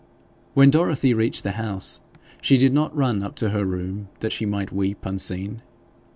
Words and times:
When 0.55 0.71
Dorothy 0.71 1.13
reached 1.13 1.43
the 1.43 1.51
house, 1.51 2.01
she 2.41 2.57
did 2.57 2.73
not 2.73 2.95
run 2.97 3.21
up 3.21 3.35
to 3.35 3.49
her 3.49 3.63
room 3.65 4.09
that 4.21 4.31
she 4.31 4.47
might 4.47 4.71
weep 4.71 5.05
unseen. 5.05 5.61